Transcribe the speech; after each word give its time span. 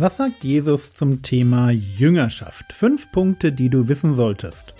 Was 0.00 0.16
sagt 0.16 0.44
Jesus 0.44 0.92
zum 0.92 1.22
Thema 1.22 1.72
Jüngerschaft? 1.72 2.72
Fünf 2.72 3.10
Punkte, 3.10 3.50
die 3.50 3.68
du 3.68 3.88
wissen 3.88 4.14
solltest. 4.14 4.72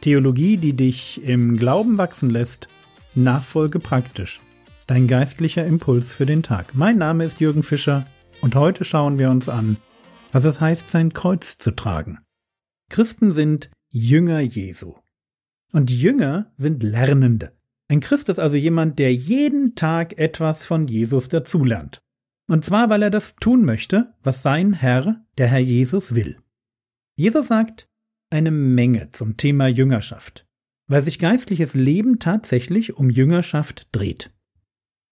Theologie, 0.00 0.56
die 0.56 0.72
dich 0.72 1.22
im 1.22 1.58
Glauben 1.58 1.98
wachsen 1.98 2.30
lässt, 2.30 2.68
Nachfolge 3.14 3.80
praktisch. 3.80 4.40
Dein 4.86 5.06
geistlicher 5.06 5.66
Impuls 5.66 6.14
für 6.14 6.24
den 6.24 6.42
Tag. 6.42 6.74
Mein 6.74 6.96
Name 6.96 7.24
ist 7.24 7.38
Jürgen 7.38 7.62
Fischer 7.62 8.06
und 8.40 8.56
heute 8.56 8.84
schauen 8.84 9.18
wir 9.18 9.28
uns 9.28 9.50
an, 9.50 9.76
was 10.32 10.46
es 10.46 10.58
heißt, 10.62 10.88
sein 10.88 11.12
Kreuz 11.12 11.58
zu 11.58 11.72
tragen. 11.72 12.20
Christen 12.88 13.30
sind 13.30 13.70
Jünger 13.92 14.40
Jesu. 14.40 14.94
Und 15.70 15.90
Jünger 15.90 16.50
sind 16.56 16.82
Lernende. 16.82 17.57
Ein 17.90 18.00
Christ 18.00 18.28
ist 18.28 18.38
also 18.38 18.56
jemand, 18.56 18.98
der 18.98 19.14
jeden 19.14 19.74
Tag 19.74 20.18
etwas 20.18 20.66
von 20.66 20.86
Jesus 20.86 21.30
dazulernt. 21.30 22.00
Und 22.46 22.64
zwar, 22.64 22.90
weil 22.90 23.02
er 23.02 23.10
das 23.10 23.36
tun 23.36 23.64
möchte, 23.64 24.14
was 24.22 24.42
sein 24.42 24.74
Herr, 24.74 25.24
der 25.38 25.48
Herr 25.48 25.58
Jesus, 25.58 26.14
will. 26.14 26.38
Jesus 27.16 27.48
sagt 27.48 27.88
eine 28.30 28.50
Menge 28.50 29.10
zum 29.12 29.36
Thema 29.36 29.66
Jüngerschaft, 29.68 30.46
weil 30.86 31.02
sich 31.02 31.18
geistliches 31.18 31.74
Leben 31.74 32.18
tatsächlich 32.18 32.94
um 32.94 33.10
Jüngerschaft 33.10 33.88
dreht. 33.92 34.30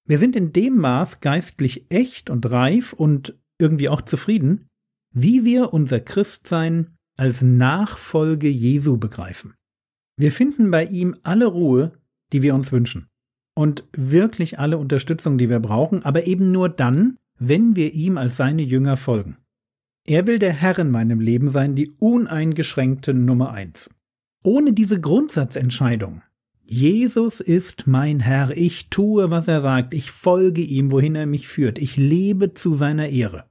Wir 0.06 0.18
sind 0.18 0.36
in 0.36 0.52
dem 0.52 0.76
Maß 0.76 1.20
geistlich 1.20 1.90
echt 1.90 2.30
und 2.30 2.50
reif 2.50 2.92
und 2.92 3.38
irgendwie 3.58 3.88
auch 3.88 4.02
zufrieden, 4.02 4.68
wie 5.12 5.44
wir 5.44 5.72
unser 5.72 6.00
Christsein 6.00 6.96
als 7.16 7.42
Nachfolge 7.42 8.48
Jesu 8.48 8.98
begreifen. 8.98 9.54
Wir 10.18 10.30
finden 10.30 10.70
bei 10.70 10.84
ihm 10.84 11.16
alle 11.22 11.46
Ruhe, 11.46 11.92
die 12.32 12.42
wir 12.42 12.54
uns 12.54 12.72
wünschen. 12.72 13.06
Und 13.54 13.84
wirklich 13.92 14.58
alle 14.58 14.78
Unterstützung, 14.78 15.38
die 15.38 15.48
wir 15.48 15.60
brauchen, 15.60 16.04
aber 16.04 16.26
eben 16.26 16.52
nur 16.52 16.68
dann, 16.68 17.16
wenn 17.38 17.76
wir 17.76 17.94
ihm 17.94 18.18
als 18.18 18.36
seine 18.36 18.62
Jünger 18.62 18.96
folgen. 18.96 19.38
Er 20.06 20.26
will 20.26 20.38
der 20.38 20.52
Herr 20.52 20.78
in 20.78 20.90
meinem 20.90 21.20
Leben 21.20 21.50
sein, 21.50 21.74
die 21.74 21.90
uneingeschränkte 21.98 23.12
Nummer 23.14 23.52
eins. 23.52 23.90
Ohne 24.44 24.72
diese 24.72 25.00
Grundsatzentscheidung, 25.00 26.22
Jesus 26.64 27.40
ist 27.40 27.86
mein 27.86 28.20
Herr, 28.20 28.56
ich 28.56 28.90
tue, 28.90 29.30
was 29.30 29.48
er 29.48 29.60
sagt, 29.60 29.94
ich 29.94 30.10
folge 30.10 30.62
ihm, 30.62 30.92
wohin 30.92 31.14
er 31.14 31.26
mich 31.26 31.48
führt, 31.48 31.78
ich 31.78 31.96
lebe 31.96 32.54
zu 32.54 32.74
seiner 32.74 33.08
Ehre. 33.08 33.48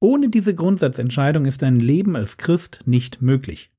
Ohne 0.00 0.28
diese 0.28 0.54
Grundsatzentscheidung 0.54 1.44
ist 1.44 1.62
ein 1.62 1.80
Leben 1.80 2.14
als 2.16 2.36
Christ 2.36 2.82
nicht 2.84 3.22
möglich. 3.22 3.72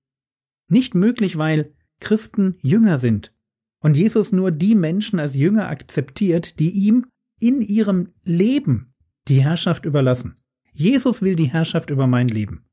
Nicht 0.69 0.95
möglich, 0.95 1.37
weil 1.37 1.73
Christen 1.99 2.55
Jünger 2.61 2.97
sind 2.97 3.33
und 3.81 3.97
Jesus 3.97 4.31
nur 4.31 4.52
die 4.52 4.75
Menschen 4.75 5.19
als 5.19 5.35
Jünger 5.35 5.69
akzeptiert, 5.69 6.59
die 6.59 6.72
ihm 6.72 7.05
in 7.39 7.61
ihrem 7.61 8.09
Leben 8.23 8.88
die 9.27 9.41
Herrschaft 9.41 9.86
überlassen. 9.86 10.36
Jesus 10.71 11.21
will 11.21 11.36
die 11.36 11.49
Herrschaft 11.49 11.89
über 11.89 12.08
mein 12.08 12.27
Leben. 12.27 12.66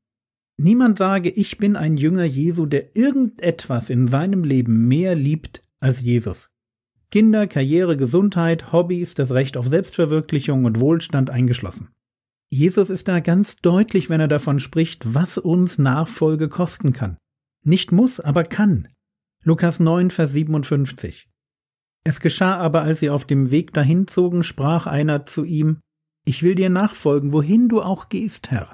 Niemand 0.57 0.97
sage, 0.97 1.29
ich 1.29 1.57
bin 1.57 1.75
ein 1.75 1.97
Jünger 1.97 2.23
Jesu, 2.23 2.65
der 2.65 2.95
irgendetwas 2.95 3.89
in 3.89 4.07
seinem 4.07 4.43
Leben 4.43 4.87
mehr 4.87 5.15
liebt 5.15 5.61
als 5.79 6.01
Jesus. 6.01 6.49
Kinder, 7.11 7.47
Karriere, 7.47 7.95
Gesundheit, 7.95 8.73
Hobbys, 8.73 9.13
das 9.13 9.31
Recht 9.31 9.55
auf 9.55 9.67
Selbstverwirklichung 9.67 10.65
und 10.65 10.79
Wohlstand 10.79 11.29
eingeschlossen. 11.29 11.89
Jesus 12.49 12.89
ist 12.89 13.07
da 13.07 13.19
ganz 13.19 13.57
deutlich, 13.57 14.09
wenn 14.09 14.19
er 14.19 14.27
davon 14.27 14.59
spricht, 14.59 15.13
was 15.13 15.37
uns 15.37 15.77
Nachfolge 15.77 16.49
kosten 16.49 16.91
kann. 16.91 17.17
Nicht 17.63 17.91
muss, 17.91 18.19
aber 18.19 18.43
kann. 18.43 18.87
Lukas 19.47 19.79
9, 19.79 20.11
Vers 20.11 20.33
57. 20.33 21.29
Es 22.03 22.19
geschah 22.19 22.57
aber, 22.57 22.81
als 22.81 22.99
sie 22.99 23.09
auf 23.09 23.23
dem 23.23 23.49
Weg 23.49 23.71
dahin 23.71 24.05
zogen, 24.05 24.43
sprach 24.43 24.87
einer 24.87 25.25
zu 25.25 25.45
ihm, 25.45 25.79
Ich 26.25 26.43
will 26.43 26.53
dir 26.53 26.69
nachfolgen, 26.69 27.31
wohin 27.31 27.69
du 27.69 27.81
auch 27.81 28.09
gehst, 28.09 28.51
Herr. 28.51 28.73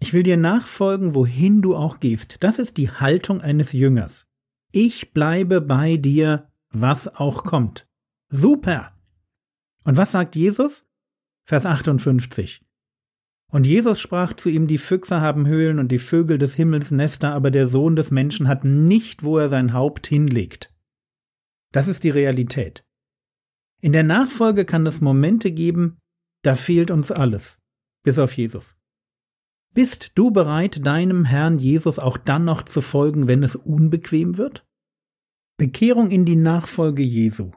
Ich 0.00 0.14
will 0.14 0.22
dir 0.22 0.38
nachfolgen, 0.38 1.14
wohin 1.14 1.60
du 1.60 1.76
auch 1.76 2.00
gehst. 2.00 2.36
Das 2.40 2.58
ist 2.58 2.78
die 2.78 2.92
Haltung 2.92 3.42
eines 3.42 3.74
Jüngers. 3.74 4.24
Ich 4.72 5.12
bleibe 5.12 5.60
bei 5.60 5.98
dir, 5.98 6.50
was 6.70 7.16
auch 7.16 7.44
kommt. 7.44 7.86
Super! 8.30 8.98
Und 9.84 9.98
was 9.98 10.12
sagt 10.12 10.34
Jesus? 10.34 10.86
Vers 11.46 11.66
58. 11.66 12.63
Und 13.54 13.68
Jesus 13.68 14.00
sprach 14.00 14.32
zu 14.32 14.50
ihm, 14.50 14.66
die 14.66 14.78
Füchse 14.78 15.20
haben 15.20 15.46
Höhlen 15.46 15.78
und 15.78 15.92
die 15.92 16.00
Vögel 16.00 16.38
des 16.38 16.56
Himmels 16.56 16.90
Nester, 16.90 17.32
aber 17.34 17.52
der 17.52 17.68
Sohn 17.68 17.94
des 17.94 18.10
Menschen 18.10 18.48
hat 18.48 18.64
nicht, 18.64 19.22
wo 19.22 19.38
er 19.38 19.48
sein 19.48 19.72
Haupt 19.72 20.08
hinlegt. 20.08 20.74
Das 21.70 21.86
ist 21.86 22.02
die 22.02 22.10
Realität. 22.10 22.84
In 23.80 23.92
der 23.92 24.02
Nachfolge 24.02 24.64
kann 24.64 24.84
es 24.86 25.00
Momente 25.00 25.52
geben, 25.52 25.98
da 26.42 26.56
fehlt 26.56 26.90
uns 26.90 27.12
alles, 27.12 27.60
bis 28.02 28.18
auf 28.18 28.36
Jesus. 28.36 28.76
Bist 29.72 30.10
du 30.16 30.32
bereit, 30.32 30.84
deinem 30.84 31.24
Herrn 31.24 31.60
Jesus 31.60 32.00
auch 32.00 32.16
dann 32.16 32.44
noch 32.44 32.62
zu 32.62 32.80
folgen, 32.80 33.28
wenn 33.28 33.44
es 33.44 33.54
unbequem 33.54 34.36
wird? 34.36 34.66
Bekehrung 35.58 36.10
in 36.10 36.24
die 36.24 36.34
Nachfolge 36.34 37.04
Jesu 37.04 37.52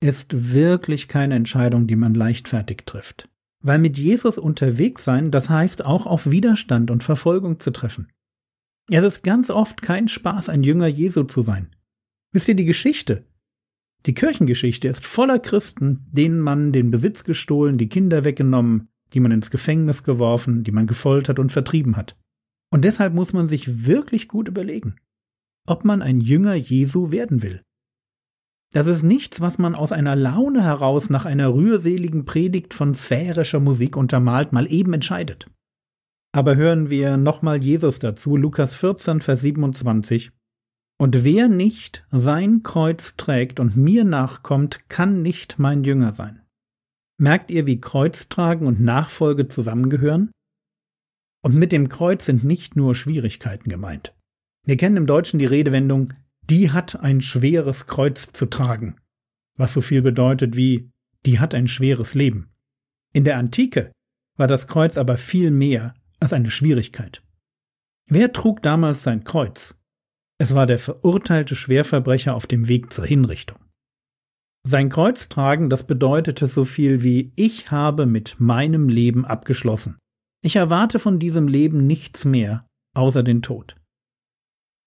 ist 0.00 0.54
wirklich 0.54 1.06
keine 1.06 1.34
Entscheidung, 1.34 1.86
die 1.86 1.96
man 1.96 2.14
leichtfertig 2.14 2.84
trifft. 2.86 3.28
Weil 3.66 3.78
mit 3.78 3.96
Jesus 3.96 4.36
unterwegs 4.36 5.04
sein, 5.04 5.30
das 5.30 5.48
heißt 5.48 5.86
auch 5.86 6.04
auf 6.04 6.30
Widerstand 6.30 6.90
und 6.90 7.02
Verfolgung 7.02 7.60
zu 7.60 7.70
treffen. 7.70 8.12
Es 8.90 9.02
ist 9.02 9.24
ganz 9.24 9.48
oft 9.48 9.80
kein 9.80 10.06
Spaß, 10.06 10.50
ein 10.50 10.62
Jünger 10.62 10.86
Jesu 10.86 11.22
zu 11.22 11.40
sein. 11.40 11.74
Wisst 12.30 12.46
ihr 12.48 12.56
die 12.56 12.66
Geschichte? 12.66 13.24
Die 14.04 14.12
Kirchengeschichte 14.12 14.86
ist 14.86 15.06
voller 15.06 15.38
Christen, 15.38 16.06
denen 16.12 16.40
man 16.40 16.72
den 16.72 16.90
Besitz 16.90 17.24
gestohlen, 17.24 17.78
die 17.78 17.88
Kinder 17.88 18.24
weggenommen, 18.24 18.88
die 19.14 19.20
man 19.20 19.32
ins 19.32 19.50
Gefängnis 19.50 20.02
geworfen, 20.02 20.62
die 20.62 20.72
man 20.72 20.86
gefoltert 20.86 21.38
und 21.38 21.50
vertrieben 21.50 21.96
hat. 21.96 22.18
Und 22.70 22.84
deshalb 22.84 23.14
muss 23.14 23.32
man 23.32 23.48
sich 23.48 23.86
wirklich 23.86 24.28
gut 24.28 24.48
überlegen, 24.48 24.96
ob 25.66 25.86
man 25.86 26.02
ein 26.02 26.20
Jünger 26.20 26.54
Jesu 26.54 27.12
werden 27.12 27.42
will. 27.42 27.62
Das 28.74 28.88
ist 28.88 29.04
nichts, 29.04 29.40
was 29.40 29.58
man 29.58 29.76
aus 29.76 29.92
einer 29.92 30.16
Laune 30.16 30.64
heraus 30.64 31.08
nach 31.08 31.26
einer 31.26 31.54
rührseligen 31.54 32.24
Predigt 32.24 32.74
von 32.74 32.92
sphärischer 32.92 33.60
Musik 33.60 33.96
untermalt 33.96 34.52
mal 34.52 34.66
eben 34.70 34.92
entscheidet. 34.92 35.48
Aber 36.32 36.56
hören 36.56 36.90
wir 36.90 37.16
nochmal 37.16 37.62
Jesus 37.62 38.00
dazu, 38.00 38.36
Lukas 38.36 38.74
14, 38.74 39.20
Vers 39.20 39.42
27. 39.42 40.32
Und 40.98 41.22
wer 41.22 41.46
nicht 41.46 42.04
sein 42.10 42.64
Kreuz 42.64 43.14
trägt 43.16 43.60
und 43.60 43.76
mir 43.76 44.04
nachkommt, 44.04 44.88
kann 44.88 45.22
nicht 45.22 45.60
mein 45.60 45.84
Jünger 45.84 46.10
sein. 46.10 46.42
Merkt 47.16 47.52
ihr, 47.52 47.68
wie 47.68 47.80
Kreuztragen 47.80 48.66
und 48.66 48.80
Nachfolge 48.80 49.46
zusammengehören? 49.46 50.32
Und 51.44 51.54
mit 51.54 51.70
dem 51.70 51.88
Kreuz 51.88 52.26
sind 52.26 52.42
nicht 52.42 52.74
nur 52.74 52.96
Schwierigkeiten 52.96 53.70
gemeint. 53.70 54.16
Wir 54.66 54.76
kennen 54.76 54.96
im 54.96 55.06
Deutschen 55.06 55.38
die 55.38 55.46
Redewendung 55.46 56.12
die 56.50 56.70
hat 56.70 57.00
ein 57.00 57.20
schweres 57.20 57.86
Kreuz 57.86 58.32
zu 58.32 58.46
tragen, 58.46 58.96
was 59.56 59.72
so 59.72 59.80
viel 59.80 60.02
bedeutet 60.02 60.56
wie 60.56 60.90
die 61.26 61.38
hat 61.38 61.54
ein 61.54 61.68
schweres 61.68 62.14
Leben. 62.14 62.50
In 63.12 63.24
der 63.24 63.38
Antike 63.38 63.92
war 64.36 64.46
das 64.46 64.66
Kreuz 64.66 64.98
aber 64.98 65.16
viel 65.16 65.50
mehr 65.50 65.94
als 66.20 66.32
eine 66.32 66.50
Schwierigkeit. 66.50 67.22
Wer 68.08 68.32
trug 68.32 68.60
damals 68.62 69.02
sein 69.02 69.24
Kreuz? 69.24 69.74
Es 70.38 70.54
war 70.54 70.66
der 70.66 70.78
verurteilte 70.78 71.54
Schwerverbrecher 71.54 72.34
auf 72.34 72.46
dem 72.46 72.68
Weg 72.68 72.92
zur 72.92 73.06
Hinrichtung. 73.06 73.58
Sein 74.66 74.88
Kreuz 74.88 75.28
tragen, 75.28 75.70
das 75.70 75.86
bedeutete 75.86 76.46
so 76.46 76.64
viel 76.64 77.02
wie 77.02 77.32
ich 77.36 77.70
habe 77.70 78.06
mit 78.06 78.40
meinem 78.40 78.88
Leben 78.88 79.24
abgeschlossen. 79.24 79.98
Ich 80.42 80.56
erwarte 80.56 80.98
von 80.98 81.18
diesem 81.18 81.48
Leben 81.48 81.86
nichts 81.86 82.24
mehr 82.24 82.66
außer 82.94 83.22
den 83.22 83.42
Tod. 83.42 83.76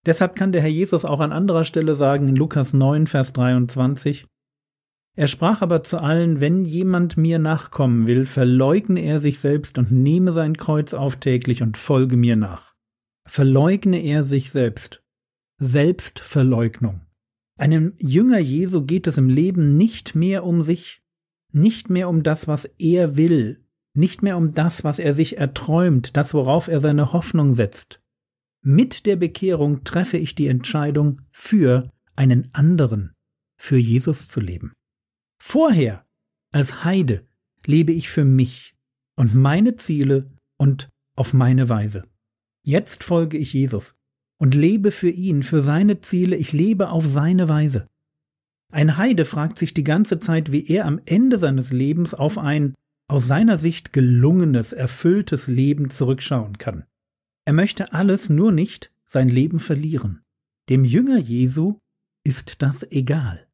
Deshalb 0.07 0.35
kann 0.35 0.53
der 0.53 0.61
Herr 0.61 0.69
Jesus 0.69 1.05
auch 1.05 1.19
an 1.19 1.31
anderer 1.31 1.65
Stelle 1.65 1.93
sagen 1.93 2.29
in 2.29 2.35
Lukas 2.35 2.73
9, 2.73 3.05
Vers 3.07 3.33
23, 3.33 4.25
er 5.17 5.27
sprach 5.27 5.63
aber 5.63 5.81
zu 5.81 5.97
allen, 5.97 6.41
wenn 6.41 6.63
jemand 6.63 7.17
mir 7.17 7.39
nachkommen 7.39 8.05
will, 8.05 8.27
verleugne 8.27 9.01
er 9.01 9.19
sich 9.19 9.39
selbst 9.39 9.79
und 9.79 9.91
nehme 9.91 10.31
sein 10.31 10.57
Kreuz 10.57 10.93
auf 10.93 11.15
täglich 11.15 11.63
und 11.63 11.75
folge 11.75 12.15
mir 12.17 12.35
nach. 12.35 12.75
Verleugne 13.25 13.99
er 13.99 14.23
sich 14.23 14.51
selbst. 14.51 15.03
Selbstverleugnung. 15.59 17.01
Einem 17.57 17.93
Jünger 17.97 18.37
Jesu 18.37 18.85
geht 18.85 19.07
es 19.07 19.17
im 19.17 19.27
Leben 19.27 19.75
nicht 19.75 20.13
mehr 20.13 20.45
um 20.45 20.61
sich, 20.61 21.01
nicht 21.51 21.89
mehr 21.89 22.09
um 22.09 22.21
das, 22.21 22.47
was 22.47 22.65
er 22.77 23.17
will, 23.17 23.65
nicht 23.95 24.21
mehr 24.21 24.37
um 24.37 24.53
das, 24.53 24.83
was 24.83 24.99
er 24.99 25.13
sich 25.13 25.39
erträumt, 25.39 26.15
das, 26.15 26.35
worauf 26.35 26.67
er 26.67 26.79
seine 26.79 27.11
Hoffnung 27.11 27.55
setzt. 27.55 28.03
Mit 28.69 29.05
der 29.05 29.15
Bekehrung 29.15 29.85
treffe 29.85 30.17
ich 30.17 30.35
die 30.35 30.47
Entscheidung, 30.47 31.21
für 31.31 31.89
einen 32.17 32.49
anderen, 32.53 33.13
für 33.57 33.77
Jesus 33.77 34.27
zu 34.27 34.41
leben. 34.41 34.73
Vorher, 35.41 36.05
als 36.51 36.83
Heide, 36.83 37.25
lebe 37.65 37.93
ich 37.93 38.09
für 38.09 38.25
mich 38.25 38.75
und 39.15 39.33
meine 39.33 39.77
Ziele 39.77 40.29
und 40.57 40.89
auf 41.15 41.33
meine 41.33 41.69
Weise. 41.69 42.09
Jetzt 42.65 43.05
folge 43.05 43.37
ich 43.37 43.53
Jesus 43.53 43.95
und 44.37 44.53
lebe 44.53 44.91
für 44.91 45.11
ihn, 45.11 45.43
für 45.43 45.61
seine 45.61 46.01
Ziele, 46.01 46.35
ich 46.35 46.51
lebe 46.51 46.89
auf 46.89 47.07
seine 47.07 47.47
Weise. 47.47 47.87
Ein 48.73 48.97
Heide 48.97 49.23
fragt 49.23 49.59
sich 49.59 49.73
die 49.73 49.85
ganze 49.85 50.19
Zeit, 50.19 50.51
wie 50.51 50.67
er 50.67 50.83
am 50.83 50.99
Ende 51.05 51.37
seines 51.37 51.71
Lebens 51.71 52.13
auf 52.13 52.37
ein 52.37 52.75
aus 53.09 53.27
seiner 53.27 53.55
Sicht 53.55 53.93
gelungenes, 53.93 54.73
erfülltes 54.73 55.47
Leben 55.47 55.89
zurückschauen 55.89 56.57
kann. 56.57 56.83
Er 57.47 57.53
möchte 57.53 57.93
alles 57.93 58.29
nur 58.29 58.51
nicht 58.51 58.91
sein 59.05 59.29
Leben 59.29 59.59
verlieren. 59.59 60.21
Dem 60.67 60.83
Jünger 60.83 61.17
Jesu 61.17 61.79
ist 62.25 62.61
das 62.61 62.83
egal, 62.91 63.47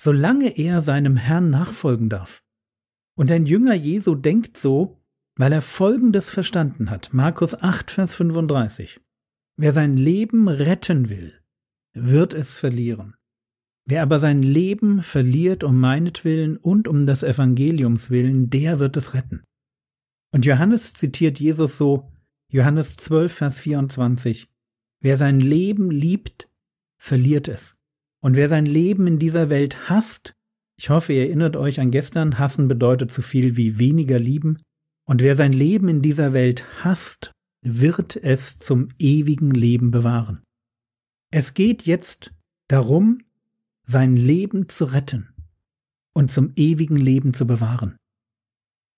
solange 0.00 0.56
er 0.56 0.80
seinem 0.80 1.16
Herrn 1.16 1.50
nachfolgen 1.50 2.08
darf. 2.08 2.42
Und 3.18 3.30
ein 3.30 3.44
Jünger 3.44 3.74
Jesu 3.74 4.14
denkt 4.14 4.56
so, 4.56 4.98
weil 5.36 5.52
er 5.52 5.60
Folgendes 5.60 6.30
verstanden 6.30 6.88
hat. 6.88 7.12
Markus 7.12 7.54
8, 7.54 7.90
Vers 7.90 8.14
35. 8.14 9.02
Wer 9.58 9.72
sein 9.72 9.98
Leben 9.98 10.48
retten 10.48 11.10
will, 11.10 11.38
wird 11.92 12.32
es 12.32 12.56
verlieren. 12.56 13.14
Wer 13.84 14.00
aber 14.00 14.20
sein 14.20 14.42
Leben 14.42 15.02
verliert 15.02 15.64
um 15.64 15.78
meinetwillen 15.78 16.56
und 16.56 16.88
um 16.88 17.04
des 17.04 17.22
Evangeliums 17.22 18.08
willen, 18.08 18.48
der 18.48 18.78
wird 18.78 18.96
es 18.96 19.12
retten. 19.12 19.44
Und 20.32 20.46
Johannes 20.46 20.94
zitiert 20.94 21.38
Jesus 21.38 21.76
so, 21.76 22.10
Johannes 22.54 22.94
12, 22.98 23.32
Vers 23.32 23.58
24, 23.58 24.48
Wer 25.00 25.16
sein 25.16 25.40
Leben 25.40 25.90
liebt, 25.90 26.48
verliert 26.96 27.48
es. 27.48 27.74
Und 28.20 28.36
wer 28.36 28.48
sein 28.48 28.64
Leben 28.64 29.08
in 29.08 29.18
dieser 29.18 29.50
Welt 29.50 29.90
hasst, 29.90 30.34
ich 30.78 30.88
hoffe, 30.88 31.14
ihr 31.14 31.22
erinnert 31.22 31.56
euch 31.56 31.80
an 31.80 31.90
gestern, 31.90 32.38
hassen 32.38 32.68
bedeutet 32.68 33.12
so 33.12 33.22
viel 33.22 33.56
wie 33.56 33.80
weniger 33.80 34.20
lieben, 34.20 34.62
und 35.04 35.20
wer 35.20 35.34
sein 35.34 35.52
Leben 35.52 35.88
in 35.88 36.00
dieser 36.00 36.32
Welt 36.32 36.64
hasst, 36.84 37.32
wird 37.62 38.14
es 38.14 38.56
zum 38.60 38.90
ewigen 39.00 39.50
Leben 39.50 39.90
bewahren. 39.90 40.44
Es 41.32 41.54
geht 41.54 41.82
jetzt 41.86 42.32
darum, 42.68 43.18
sein 43.82 44.16
Leben 44.16 44.68
zu 44.68 44.84
retten 44.84 45.34
und 46.12 46.30
zum 46.30 46.52
ewigen 46.54 46.98
Leben 46.98 47.34
zu 47.34 47.48
bewahren. 47.48 47.96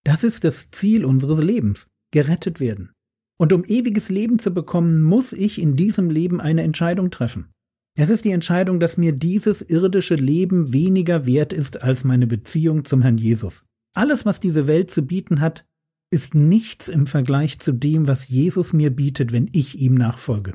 Das 0.04 0.24
ist 0.24 0.44
das 0.44 0.70
Ziel 0.72 1.06
unseres 1.06 1.42
Lebens, 1.42 1.86
gerettet 2.10 2.60
werden. 2.60 2.92
Und 3.38 3.52
um 3.52 3.64
ewiges 3.64 4.08
Leben 4.08 4.38
zu 4.38 4.50
bekommen, 4.50 5.02
muss 5.02 5.32
ich 5.32 5.60
in 5.60 5.76
diesem 5.76 6.10
Leben 6.10 6.40
eine 6.40 6.62
Entscheidung 6.62 7.10
treffen. 7.10 7.50
Es 7.98 8.10
ist 8.10 8.24
die 8.24 8.30
Entscheidung, 8.30 8.78
dass 8.78 8.98
mir 8.98 9.12
dieses 9.12 9.62
irdische 9.62 10.16
Leben 10.16 10.72
weniger 10.72 11.26
wert 11.26 11.52
ist 11.52 11.82
als 11.82 12.04
meine 12.04 12.26
Beziehung 12.26 12.84
zum 12.84 13.02
Herrn 13.02 13.16
Jesus. 13.18 13.64
Alles, 13.94 14.26
was 14.26 14.40
diese 14.40 14.66
Welt 14.66 14.90
zu 14.90 15.02
bieten 15.02 15.40
hat, 15.40 15.66
ist 16.10 16.34
nichts 16.34 16.88
im 16.88 17.06
Vergleich 17.06 17.58
zu 17.58 17.72
dem, 17.72 18.06
was 18.06 18.28
Jesus 18.28 18.72
mir 18.72 18.90
bietet, 18.90 19.32
wenn 19.32 19.48
ich 19.52 19.80
ihm 19.80 19.94
nachfolge. 19.94 20.52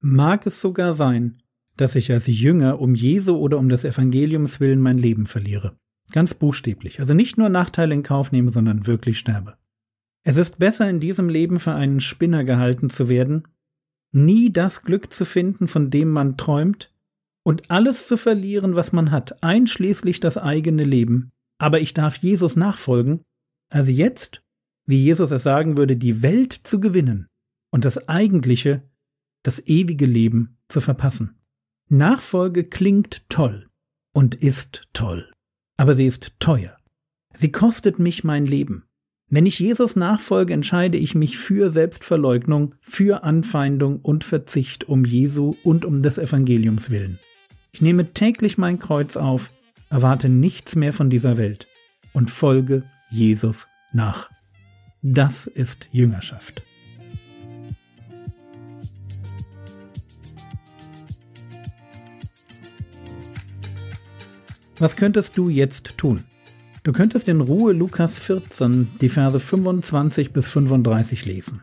Mag 0.00 0.46
es 0.46 0.60
sogar 0.60 0.92
sein, 0.92 1.38
dass 1.76 1.94
ich 1.94 2.12
als 2.12 2.26
Jünger 2.26 2.80
um 2.80 2.94
Jesu 2.94 3.36
oder 3.36 3.58
um 3.58 3.68
des 3.68 3.84
Evangeliums 3.84 4.60
willen 4.60 4.80
mein 4.80 4.98
Leben 4.98 5.26
verliere. 5.26 5.76
Ganz 6.10 6.34
buchstäblich. 6.34 7.00
Also 7.00 7.14
nicht 7.14 7.38
nur 7.38 7.48
Nachteile 7.48 7.94
in 7.94 8.02
Kauf 8.02 8.32
nehme, 8.32 8.50
sondern 8.50 8.86
wirklich 8.86 9.18
sterbe. 9.18 9.56
Es 10.24 10.36
ist 10.36 10.58
besser 10.58 10.88
in 10.88 11.00
diesem 11.00 11.28
Leben 11.28 11.58
für 11.58 11.72
einen 11.72 12.00
Spinner 12.00 12.44
gehalten 12.44 12.90
zu 12.90 13.08
werden, 13.08 13.48
nie 14.12 14.50
das 14.52 14.82
Glück 14.82 15.12
zu 15.12 15.24
finden, 15.24 15.66
von 15.68 15.90
dem 15.90 16.10
man 16.10 16.36
träumt, 16.36 16.92
und 17.44 17.70
alles 17.70 18.06
zu 18.06 18.16
verlieren, 18.16 18.76
was 18.76 18.92
man 18.92 19.10
hat, 19.10 19.42
einschließlich 19.42 20.20
das 20.20 20.38
eigene 20.38 20.84
Leben, 20.84 21.32
aber 21.58 21.80
ich 21.80 21.92
darf 21.92 22.18
Jesus 22.18 22.54
nachfolgen, 22.54 23.22
als 23.68 23.88
jetzt, 23.88 24.42
wie 24.86 25.02
Jesus 25.02 25.32
es 25.32 25.42
sagen 25.42 25.76
würde, 25.76 25.96
die 25.96 26.22
Welt 26.22 26.52
zu 26.52 26.78
gewinnen 26.78 27.26
und 27.70 27.84
das 27.84 28.08
eigentliche, 28.08 28.82
das 29.42 29.58
ewige 29.66 30.06
Leben 30.06 30.58
zu 30.68 30.80
verpassen. 30.80 31.40
Nachfolge 31.88 32.64
klingt 32.64 33.28
toll 33.28 33.68
und 34.12 34.36
ist 34.36 34.88
toll, 34.92 35.32
aber 35.76 35.94
sie 35.94 36.06
ist 36.06 36.34
teuer. 36.38 36.76
Sie 37.34 37.50
kostet 37.50 37.98
mich 37.98 38.24
mein 38.24 38.46
Leben. 38.46 38.84
Wenn 39.34 39.46
ich 39.46 39.58
Jesus 39.58 39.96
nachfolge, 39.96 40.52
entscheide 40.52 40.98
ich 40.98 41.14
mich 41.14 41.38
für 41.38 41.72
Selbstverleugnung, 41.72 42.74
für 42.82 43.24
Anfeindung 43.24 43.98
und 44.00 44.24
Verzicht 44.24 44.84
um 44.84 45.06
Jesu 45.06 45.54
und 45.64 45.86
um 45.86 46.02
des 46.02 46.18
Evangeliums 46.18 46.90
willen. 46.90 47.18
Ich 47.72 47.80
nehme 47.80 48.12
täglich 48.12 48.58
mein 48.58 48.78
Kreuz 48.78 49.16
auf, 49.16 49.50
erwarte 49.88 50.28
nichts 50.28 50.76
mehr 50.76 50.92
von 50.92 51.08
dieser 51.08 51.38
Welt 51.38 51.66
und 52.12 52.30
folge 52.30 52.82
Jesus 53.08 53.68
nach. 53.94 54.30
Das 55.00 55.46
ist 55.46 55.88
Jüngerschaft. 55.92 56.62
Was 64.78 64.96
könntest 64.96 65.38
du 65.38 65.48
jetzt 65.48 65.96
tun? 65.96 66.24
Du 66.84 66.90
könntest 66.90 67.28
in 67.28 67.40
Ruhe 67.40 67.72
Lukas 67.72 68.18
14, 68.18 68.88
die 69.00 69.08
Verse 69.08 69.38
25 69.38 70.32
bis 70.32 70.48
35 70.48 71.26
lesen. 71.26 71.62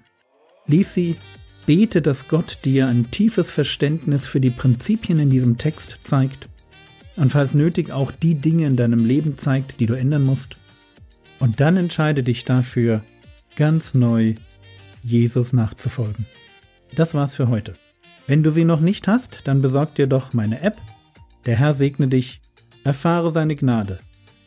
Lies 0.66 0.94
sie, 0.94 1.18
bete, 1.66 2.02
dass 2.02 2.30
Gott 2.30 2.60
dir 2.64 2.88
ein 2.88 3.12
tiefes 3.12 3.52
Verständnis 3.52 4.28
für 4.28 4.40
die 4.40 4.50
Prinzipien 4.50 5.20
in 5.20 5.30
diesem 5.30 5.58
Text 5.58 6.00
zeigt 6.04 6.48
und 7.18 7.34
falls 7.34 7.54
nötig 7.54 7.92
auch 7.92 8.14
die 8.14 8.36
Dinge 8.36 8.66
in 8.66 8.78
deinem 8.78 9.04
Leben 9.04 9.38
zeigt, 9.38 9.82
die 9.82 9.88
du 9.88 9.94
ändern 9.94 10.24
musst. 10.24 10.56
Und 11.40 11.60
dann 11.60 11.76
entscheide 11.76 12.24
dich 12.24 12.46
dafür, 12.46 13.04
ganz 13.58 13.94
neu 13.94 14.36
Jesus 15.04 15.52
nachzufolgen. 15.52 16.28
Das 16.96 17.14
war's 17.14 17.36
für 17.36 17.50
heute. 17.50 17.74
Wenn 18.26 18.42
du 18.42 18.52
sie 18.52 18.64
noch 18.64 18.80
nicht 18.80 19.10
hast, 19.10 19.42
dann 19.44 19.62
besorg 19.62 19.96
dir 19.96 20.08
doch 20.08 20.32
meine 20.32 20.62
App. 20.62 20.78
Der 21.46 21.58
Herr 21.58 21.74
segne 21.74 22.08
dich 22.08 22.40
Erfahre 22.86 23.32
seine 23.32 23.58
Gnade 23.58 24.00